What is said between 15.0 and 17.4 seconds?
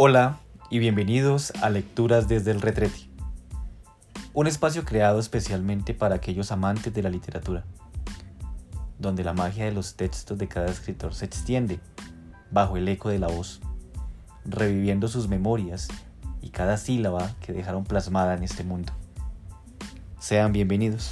sus memorias y cada sílaba